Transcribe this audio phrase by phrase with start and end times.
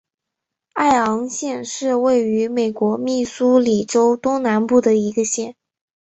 [0.73, 5.55] 艾昂县是位于美国密苏里州东南部的一个县。